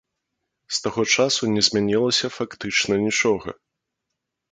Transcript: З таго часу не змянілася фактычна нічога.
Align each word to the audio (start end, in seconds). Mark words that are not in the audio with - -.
З 0.77 0.79
таго 0.85 1.03
часу 1.17 1.49
не 1.55 1.61
змянілася 1.67 2.31
фактычна 2.37 2.93
нічога. 3.05 3.49